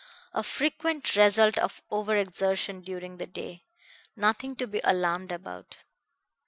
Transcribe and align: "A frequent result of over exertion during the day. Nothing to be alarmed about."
"A 0.33 0.41
frequent 0.41 1.15
result 1.15 1.59
of 1.59 1.83
over 1.91 2.17
exertion 2.17 2.81
during 2.81 3.17
the 3.17 3.27
day. 3.27 3.65
Nothing 4.15 4.55
to 4.55 4.65
be 4.65 4.81
alarmed 4.83 5.31
about." 5.31 5.77